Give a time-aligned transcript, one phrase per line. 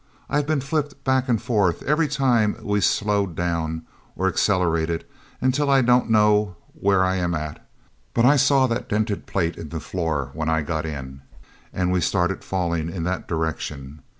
[0.31, 3.85] I've been flipped back and forth every time we slowed down
[4.15, 5.05] or accelerated
[5.39, 7.63] until I don't know where I'm at,
[8.15, 11.21] but I saw that dented plate in the floor when I got in
[11.71, 14.01] and we started falling in that direction.